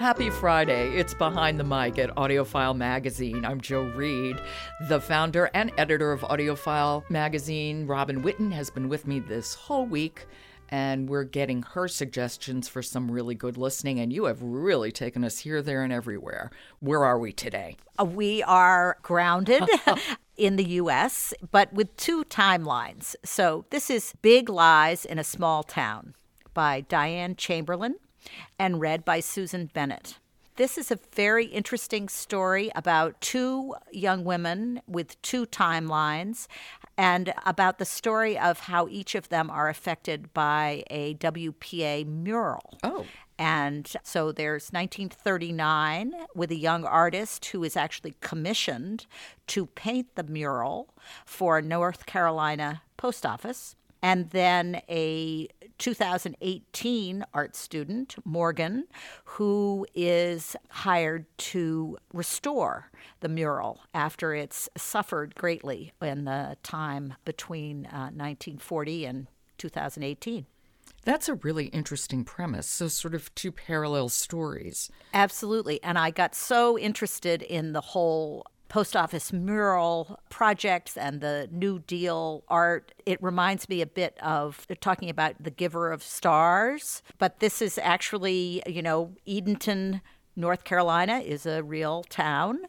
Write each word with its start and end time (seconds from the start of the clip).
Happy 0.00 0.30
Friday. 0.30 0.96
It's 0.96 1.12
Behind 1.12 1.60
the 1.60 1.64
Mic 1.64 1.98
at 1.98 2.08
AudioFile 2.16 2.74
Magazine. 2.74 3.44
I'm 3.44 3.60
Jo 3.60 3.82
Reed, 3.82 4.40
the 4.88 4.98
founder 4.98 5.50
and 5.52 5.70
editor 5.76 6.10
of 6.10 6.22
AudioFile 6.22 7.08
Magazine. 7.10 7.86
Robin 7.86 8.22
Whitten 8.22 8.50
has 8.50 8.70
been 8.70 8.88
with 8.88 9.06
me 9.06 9.20
this 9.20 9.52
whole 9.52 9.84
week, 9.84 10.26
and 10.70 11.06
we're 11.06 11.24
getting 11.24 11.60
her 11.60 11.86
suggestions 11.86 12.66
for 12.66 12.80
some 12.80 13.10
really 13.10 13.34
good 13.34 13.58
listening. 13.58 14.00
And 14.00 14.10
you 14.10 14.24
have 14.24 14.42
really 14.42 14.90
taken 14.90 15.22
us 15.22 15.36
here, 15.36 15.60
there, 15.60 15.82
and 15.84 15.92
everywhere. 15.92 16.50
Where 16.78 17.04
are 17.04 17.18
we 17.18 17.30
today? 17.30 17.76
Uh, 18.00 18.06
we 18.06 18.42
are 18.44 18.96
grounded. 19.02 19.64
in 20.38 20.56
the 20.56 20.64
US, 20.64 21.34
but 21.50 21.70
with 21.74 21.94
two 21.98 22.24
timelines. 22.24 23.14
So, 23.22 23.66
this 23.68 23.90
is 23.90 24.14
Big 24.22 24.48
Lies 24.48 25.04
in 25.04 25.18
a 25.18 25.24
Small 25.24 25.62
Town 25.62 26.14
by 26.54 26.80
Diane 26.80 27.36
Chamberlain 27.36 27.96
and 28.58 28.80
read 28.80 29.04
by 29.04 29.20
Susan 29.20 29.70
Bennett. 29.72 30.18
This 30.56 30.76
is 30.76 30.90
a 30.90 30.98
very 31.14 31.46
interesting 31.46 32.08
story 32.08 32.70
about 32.74 33.18
two 33.22 33.74
young 33.92 34.24
women 34.24 34.82
with 34.86 35.20
two 35.22 35.46
timelines 35.46 36.48
and 36.98 37.32
about 37.46 37.78
the 37.78 37.86
story 37.86 38.38
of 38.38 38.60
how 38.60 38.86
each 38.88 39.14
of 39.14 39.30
them 39.30 39.48
are 39.48 39.70
affected 39.70 40.34
by 40.34 40.84
a 40.90 41.14
WPA 41.14 42.06
mural. 42.06 42.78
Oh. 42.82 43.06
And 43.38 43.90
so 44.02 44.32
there's 44.32 44.68
1939 44.68 46.12
with 46.34 46.50
a 46.50 46.56
young 46.56 46.84
artist 46.84 47.46
who 47.46 47.64
is 47.64 47.74
actually 47.74 48.16
commissioned 48.20 49.06
to 49.46 49.64
paint 49.64 50.14
the 50.14 50.24
mural 50.24 50.94
for 51.24 51.62
North 51.62 52.04
Carolina 52.04 52.82
Post 52.98 53.24
Office. 53.24 53.76
And 54.02 54.28
then 54.28 54.82
a 54.90 55.48
2018 55.80 57.24
art 57.32 57.56
student, 57.56 58.14
Morgan, 58.24 58.84
who 59.24 59.86
is 59.94 60.54
hired 60.68 61.24
to 61.38 61.96
restore 62.12 62.90
the 63.20 63.28
mural 63.28 63.80
after 63.94 64.34
it's 64.34 64.68
suffered 64.76 65.34
greatly 65.34 65.92
in 66.02 66.26
the 66.26 66.56
time 66.62 67.14
between 67.24 67.86
uh, 67.86 68.12
1940 68.12 69.06
and 69.06 69.26
2018. 69.56 70.46
That's 71.04 71.30
a 71.30 71.34
really 71.36 71.66
interesting 71.66 72.24
premise. 72.24 72.66
So, 72.66 72.88
sort 72.88 73.14
of 73.14 73.34
two 73.34 73.50
parallel 73.50 74.10
stories. 74.10 74.90
Absolutely. 75.14 75.82
And 75.82 75.98
I 75.98 76.10
got 76.10 76.34
so 76.34 76.78
interested 76.78 77.40
in 77.40 77.72
the 77.72 77.80
whole 77.80 78.44
post 78.70 78.96
office 78.96 79.32
mural 79.32 80.18
projects 80.30 80.96
and 80.96 81.20
the 81.20 81.48
New 81.52 81.80
Deal 81.80 82.44
art. 82.48 82.94
It 83.04 83.22
reminds 83.22 83.68
me 83.68 83.82
a 83.82 83.86
bit 83.86 84.16
of 84.22 84.66
talking 84.80 85.10
about 85.10 85.34
the 85.42 85.50
giver 85.50 85.92
of 85.92 86.02
stars, 86.02 87.02
but 87.18 87.40
this 87.40 87.60
is 87.60 87.78
actually, 87.82 88.62
you 88.66 88.80
know, 88.80 89.12
Edenton. 89.26 90.00
North 90.36 90.62
Carolina 90.62 91.18
is 91.18 91.44
a 91.44 91.62
real 91.62 92.04
town, 92.04 92.60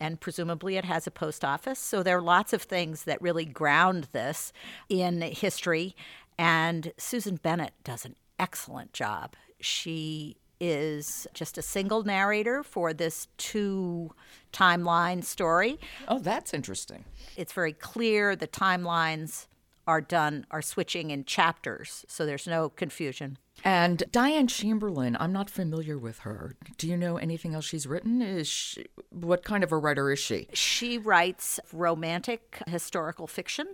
and 0.00 0.18
presumably 0.18 0.76
it 0.76 0.86
has 0.86 1.06
a 1.06 1.10
post 1.10 1.44
office. 1.44 1.78
So 1.78 2.02
there 2.02 2.16
are 2.16 2.22
lots 2.22 2.52
of 2.52 2.62
things 2.62 3.04
that 3.04 3.20
really 3.20 3.44
ground 3.44 4.08
this 4.12 4.52
in 4.88 5.20
history. 5.20 5.94
And 6.38 6.92
Susan 6.96 7.36
Bennett 7.36 7.74
does 7.84 8.06
an 8.06 8.16
excellent 8.38 8.94
job. 8.94 9.36
She 9.60 10.38
is 10.60 11.26
just 11.34 11.58
a 11.58 11.62
single 11.62 12.04
narrator 12.04 12.62
for 12.62 12.92
this 12.92 13.28
two 13.38 14.12
timeline 14.52 15.24
story. 15.24 15.78
Oh, 16.06 16.18
that's 16.18 16.52
interesting. 16.52 17.04
It's 17.36 17.52
very 17.52 17.72
clear 17.72 18.36
the 18.36 18.46
timelines 18.46 19.46
are 19.86 20.00
done, 20.00 20.46
are 20.50 20.62
switching 20.62 21.10
in 21.10 21.24
chapters, 21.24 22.04
so 22.06 22.24
there's 22.24 22.46
no 22.46 22.68
confusion. 22.68 23.38
And 23.64 24.04
Diane 24.12 24.46
Chamberlain, 24.46 25.16
I'm 25.18 25.32
not 25.32 25.50
familiar 25.50 25.98
with 25.98 26.20
her. 26.20 26.54
Do 26.78 26.86
you 26.86 26.96
know 26.96 27.16
anything 27.16 27.54
else 27.54 27.64
she's 27.64 27.86
written? 27.86 28.22
Is 28.22 28.46
she, 28.46 28.86
what 29.10 29.44
kind 29.44 29.64
of 29.64 29.72
a 29.72 29.78
writer 29.78 30.12
is 30.12 30.18
she? 30.18 30.48
She 30.52 30.96
writes 30.96 31.58
romantic 31.72 32.62
historical 32.66 33.26
fiction. 33.26 33.66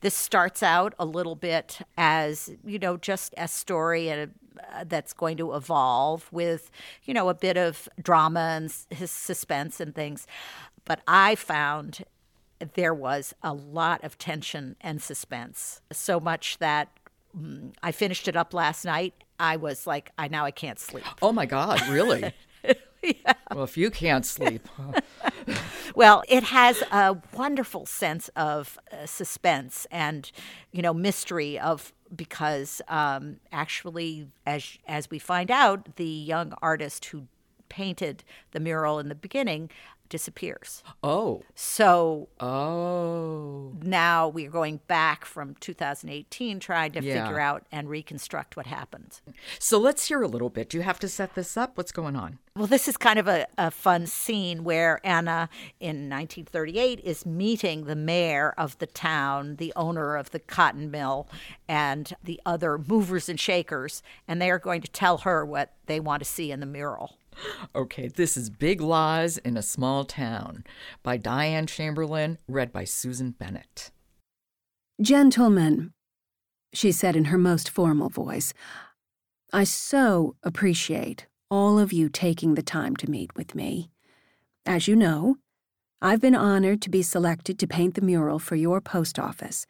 This 0.00 0.14
starts 0.14 0.62
out 0.62 0.94
a 0.98 1.04
little 1.04 1.34
bit 1.34 1.80
as, 1.96 2.50
you 2.64 2.78
know, 2.78 2.96
just 2.96 3.34
a 3.36 3.48
story 3.48 4.08
and 4.08 4.32
that's 4.86 5.12
going 5.12 5.36
to 5.38 5.54
evolve 5.54 6.28
with, 6.32 6.70
you 7.04 7.14
know, 7.14 7.28
a 7.28 7.34
bit 7.34 7.56
of 7.56 7.88
drama 8.00 8.40
and 8.56 8.74
his 8.90 9.10
suspense 9.10 9.80
and 9.80 9.94
things. 9.94 10.26
But 10.84 11.00
I 11.06 11.34
found 11.34 12.04
there 12.74 12.94
was 12.94 13.34
a 13.42 13.52
lot 13.52 14.02
of 14.02 14.18
tension 14.18 14.76
and 14.80 15.00
suspense, 15.02 15.80
so 15.92 16.18
much 16.18 16.58
that 16.58 16.88
mm, 17.36 17.72
I 17.82 17.92
finished 17.92 18.28
it 18.28 18.36
up 18.36 18.52
last 18.52 18.84
night. 18.84 19.14
I 19.38 19.56
was 19.56 19.86
like, 19.86 20.10
I 20.18 20.28
now 20.28 20.44
I 20.44 20.50
can't 20.50 20.78
sleep. 20.78 21.04
Oh 21.22 21.32
my 21.32 21.46
God, 21.46 21.80
really? 21.88 22.32
yeah. 23.02 23.32
Well, 23.54 23.64
if 23.64 23.76
you 23.76 23.90
can't 23.90 24.26
sleep. 24.26 24.68
well, 25.94 26.22
it 26.28 26.44
has 26.44 26.82
a 26.90 27.16
wonderful 27.34 27.86
sense 27.86 28.28
of 28.36 28.78
uh, 28.92 29.06
suspense 29.06 29.86
and, 29.90 30.30
you 30.72 30.82
know, 30.82 30.92
mystery 30.94 31.58
of 31.58 31.92
because 32.14 32.80
um, 32.88 33.38
actually, 33.52 34.28
as 34.46 34.78
as 34.86 35.10
we 35.10 35.18
find 35.18 35.50
out, 35.50 35.96
the 35.96 36.04
young 36.04 36.54
artist 36.62 37.06
who 37.06 37.26
painted 37.68 38.24
the 38.52 38.60
mural 38.60 38.98
in 38.98 39.08
the 39.08 39.14
beginning 39.14 39.70
disappears. 40.08 40.82
Oh. 41.02 41.42
So 41.54 42.28
Oh. 42.40 43.72
Now 43.82 44.28
we're 44.28 44.50
going 44.50 44.80
back 44.86 45.24
from 45.24 45.54
2018 45.60 46.60
trying 46.60 46.92
to 46.92 47.02
Yeah. 47.02 47.24
figure 47.24 47.40
out 47.40 47.66
and 47.72 47.88
reconstruct 47.88 48.56
what 48.56 48.66
happened. 48.66 49.20
So 49.58 49.78
let's 49.78 50.06
hear 50.08 50.22
a 50.22 50.28
little 50.28 50.50
bit. 50.50 50.68
Do 50.70 50.76
you 50.78 50.82
have 50.82 50.98
to 51.00 51.08
set 51.08 51.34
this 51.34 51.56
up? 51.56 51.76
What's 51.76 51.92
going 51.92 52.16
on? 52.16 52.38
Well, 52.56 52.66
this 52.66 52.88
is 52.88 52.96
kind 52.96 53.18
of 53.20 53.28
a, 53.28 53.46
a 53.56 53.70
fun 53.70 54.06
scene 54.06 54.64
where 54.64 55.00
Anna 55.04 55.48
in 55.78 56.08
1938 56.08 57.00
is 57.04 57.24
meeting 57.24 57.84
the 57.84 57.94
mayor 57.94 58.52
of 58.58 58.76
the 58.78 58.86
town, 58.86 59.56
the 59.56 59.72
owner 59.76 60.16
of 60.16 60.30
the 60.32 60.40
cotton 60.40 60.90
mill, 60.90 61.28
and 61.68 62.12
the 62.24 62.40
other 62.44 62.76
movers 62.78 63.28
and 63.28 63.38
shakers, 63.38 64.02
and 64.26 64.42
they 64.42 64.50
are 64.50 64.58
going 64.58 64.80
to 64.80 64.90
tell 64.90 65.18
her 65.18 65.44
what 65.46 65.72
they 65.86 66.00
want 66.00 66.20
to 66.22 66.28
see 66.28 66.50
in 66.50 66.58
the 66.60 66.66
mural. 66.66 67.17
Okay, 67.74 68.08
this 68.08 68.36
is 68.36 68.50
Big 68.50 68.80
Lies 68.80 69.38
in 69.38 69.56
a 69.56 69.62
Small 69.62 70.04
Town 70.04 70.64
by 71.02 71.16
Diane 71.16 71.66
Chamberlain, 71.66 72.38
read 72.48 72.72
by 72.72 72.84
Susan 72.84 73.30
Bennett. 73.32 73.90
Gentlemen, 75.00 75.92
she 76.72 76.90
said 76.92 77.14
in 77.14 77.26
her 77.26 77.38
most 77.38 77.68
formal 77.68 78.08
voice, 78.08 78.52
I 79.52 79.64
so 79.64 80.36
appreciate 80.42 81.26
all 81.50 81.78
of 81.78 81.92
you 81.92 82.08
taking 82.08 82.54
the 82.54 82.62
time 82.62 82.96
to 82.96 83.10
meet 83.10 83.34
with 83.36 83.54
me. 83.54 83.90
As 84.66 84.88
you 84.88 84.96
know, 84.96 85.36
I've 86.02 86.20
been 86.20 86.34
honored 86.34 86.82
to 86.82 86.90
be 86.90 87.02
selected 87.02 87.58
to 87.58 87.66
paint 87.66 87.94
the 87.94 88.02
mural 88.02 88.38
for 88.38 88.56
your 88.56 88.80
post 88.80 89.18
office, 89.18 89.66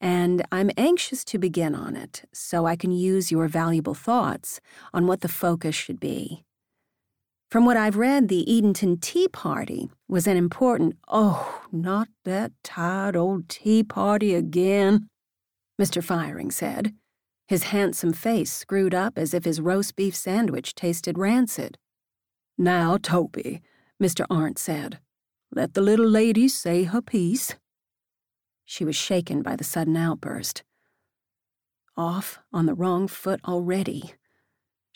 and 0.00 0.44
I'm 0.50 0.70
anxious 0.76 1.24
to 1.26 1.38
begin 1.38 1.74
on 1.74 1.96
it 1.96 2.24
so 2.32 2.66
I 2.66 2.76
can 2.76 2.90
use 2.90 3.30
your 3.30 3.48
valuable 3.48 3.94
thoughts 3.94 4.60
on 4.94 5.06
what 5.06 5.20
the 5.20 5.28
focus 5.28 5.74
should 5.74 6.00
be. 6.00 6.44
From 7.50 7.64
what 7.64 7.78
I've 7.78 7.96
read, 7.96 8.28
the 8.28 8.44
Edenton 8.46 8.98
Tea 8.98 9.26
Party 9.26 9.88
was 10.06 10.26
an 10.26 10.36
important, 10.36 10.96
oh, 11.08 11.64
not 11.72 12.08
that 12.24 12.52
tired 12.62 13.16
old 13.16 13.48
tea 13.48 13.82
party 13.82 14.34
again, 14.34 15.08
Mr. 15.80 16.04
Firing 16.04 16.50
said, 16.50 16.92
his 17.46 17.64
handsome 17.64 18.12
face 18.12 18.52
screwed 18.52 18.94
up 18.94 19.16
as 19.16 19.32
if 19.32 19.46
his 19.46 19.62
roast 19.62 19.96
beef 19.96 20.14
sandwich 20.14 20.74
tasted 20.74 21.16
rancid. 21.16 21.78
Now, 22.58 22.98
Toby, 22.98 23.62
Mr. 24.02 24.26
Arndt 24.28 24.58
said, 24.58 24.98
let 25.50 25.72
the 25.72 25.80
little 25.80 26.08
lady 26.08 26.48
say 26.48 26.82
her 26.82 27.00
piece. 27.00 27.54
She 28.66 28.84
was 28.84 28.96
shaken 28.96 29.40
by 29.40 29.56
the 29.56 29.64
sudden 29.64 29.96
outburst. 29.96 30.64
Off 31.96 32.40
on 32.52 32.66
the 32.66 32.74
wrong 32.74 33.08
foot 33.08 33.40
already. 33.46 34.12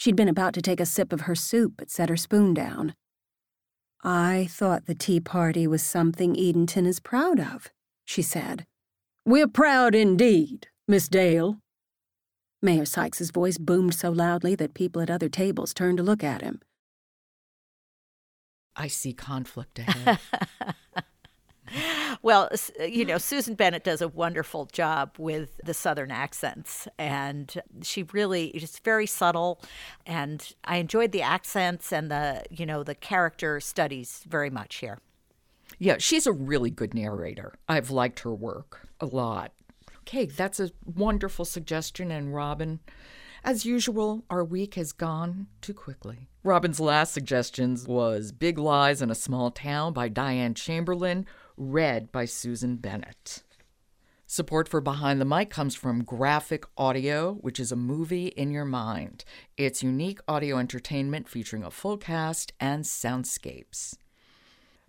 She'd 0.02 0.16
been 0.16 0.26
about 0.26 0.52
to 0.54 0.60
take 0.60 0.80
a 0.80 0.84
sip 0.84 1.12
of 1.12 1.20
her 1.22 1.36
soup 1.36 1.74
but 1.76 1.88
set 1.88 2.08
her 2.08 2.16
spoon 2.16 2.54
down. 2.54 2.96
I 4.02 4.48
thought 4.50 4.86
the 4.86 4.96
tea 4.96 5.20
party 5.20 5.64
was 5.68 5.80
something 5.80 6.36
Edenton 6.36 6.86
is 6.86 6.98
proud 6.98 7.38
of, 7.38 7.70
she 8.04 8.20
said. 8.20 8.66
We're 9.24 9.46
proud 9.46 9.94
indeed, 9.94 10.66
Miss 10.88 11.06
Dale. 11.06 11.60
Mayor 12.60 12.84
Sykes's 12.84 13.30
voice 13.30 13.58
boomed 13.58 13.94
so 13.94 14.10
loudly 14.10 14.56
that 14.56 14.74
people 14.74 15.00
at 15.00 15.08
other 15.08 15.28
tables 15.28 15.72
turned 15.72 15.98
to 15.98 16.02
look 16.02 16.24
at 16.24 16.42
him. 16.42 16.60
I 18.74 18.88
see 18.88 19.12
conflict 19.12 19.78
ahead. 19.78 20.18
Well, 22.22 22.48
uh, 22.80 22.84
you 22.84 23.04
know, 23.04 23.16
mm. 23.16 23.20
Susan 23.20 23.54
Bennett 23.54 23.82
does 23.82 24.00
a 24.00 24.06
wonderful 24.08 24.66
job 24.66 25.16
with 25.18 25.60
the 25.64 25.74
Southern 25.74 26.10
accents, 26.12 26.86
and 26.98 27.60
she 27.82 28.04
really 28.12 28.46
is 28.48 28.78
very 28.78 29.06
subtle. 29.06 29.60
And 30.06 30.54
I 30.64 30.76
enjoyed 30.76 31.10
the 31.10 31.22
accents 31.22 31.92
and 31.92 32.10
the, 32.10 32.44
you 32.50 32.64
know, 32.64 32.84
the 32.84 32.94
character 32.94 33.58
studies 33.60 34.24
very 34.28 34.50
much 34.50 34.76
here. 34.76 34.98
yeah, 35.78 35.96
she's 35.98 36.26
a 36.26 36.32
really 36.32 36.70
good 36.70 36.94
narrator. 36.94 37.54
I've 37.68 37.90
liked 37.90 38.20
her 38.20 38.32
work 38.34 38.88
a 39.00 39.06
lot. 39.06 39.52
Okay, 40.00 40.26
that's 40.26 40.60
a 40.60 40.70
wonderful 40.84 41.44
suggestion. 41.44 42.10
And 42.10 42.32
Robin, 42.34 42.80
As 43.44 43.66
usual, 43.66 44.24
our 44.30 44.44
week 44.44 44.74
has 44.74 44.92
gone 44.92 45.48
too 45.60 45.74
quickly. 45.74 46.28
Robin's 46.44 46.78
last 46.78 47.12
suggestions 47.12 47.88
was 47.88 48.30
Big 48.30 48.58
Lies 48.58 49.02
in 49.02 49.10
a 49.10 49.16
Small 49.16 49.50
Town 49.50 49.92
by 49.92 50.08
Diane 50.08 50.54
Chamberlain, 50.54 51.26
read 51.70 52.10
by 52.10 52.24
Susan 52.24 52.76
Bennett. 52.76 53.42
Support 54.26 54.68
for 54.68 54.80
Behind 54.80 55.20
the 55.20 55.26
Mic 55.26 55.50
comes 55.50 55.74
from 55.74 56.04
Graphic 56.04 56.64
Audio, 56.76 57.34
which 57.34 57.60
is 57.60 57.70
a 57.70 57.76
movie 57.76 58.28
in 58.28 58.50
your 58.50 58.64
mind. 58.64 59.24
It's 59.56 59.82
unique 59.82 60.20
audio 60.26 60.58
entertainment 60.58 61.28
featuring 61.28 61.62
a 61.62 61.70
full 61.70 61.98
cast 61.98 62.52
and 62.58 62.84
soundscapes. 62.84 63.96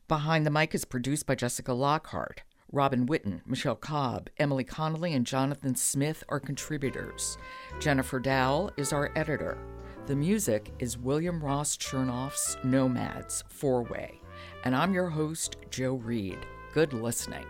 Behind 0.07 0.45
the 0.45 0.51
Mic 0.51 0.73
is 0.73 0.85
produced 0.85 1.25
by 1.25 1.35
Jessica 1.35 1.73
Lockhart. 1.73 2.43
Robin 2.71 3.05
Whitten, 3.05 3.41
Michelle 3.45 3.75
Cobb, 3.75 4.29
Emily 4.37 4.63
Connolly, 4.63 5.13
and 5.13 5.27
Jonathan 5.27 5.75
Smith 5.75 6.23
are 6.29 6.39
contributors. 6.39 7.37
Jennifer 7.79 8.19
Dowell 8.19 8.71
is 8.77 8.91
our 8.91 9.11
editor. 9.15 9.59
The 10.07 10.15
music 10.15 10.73
is 10.79 10.97
William 10.97 11.43
Ross 11.43 11.77
Chernoff's 11.77 12.57
Nomads 12.63 13.43
Four 13.49 13.83
Way. 13.83 14.19
And 14.63 14.75
I'm 14.75 14.93
your 14.93 15.09
host, 15.09 15.57
Jo 15.69 15.95
Reed. 15.95 16.39
Good 16.73 16.91
listening. 16.91 17.45